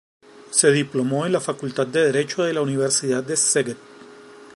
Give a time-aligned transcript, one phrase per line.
[0.49, 3.77] Se diplomó en la facultad de Derecho de la Universidad de Szeged.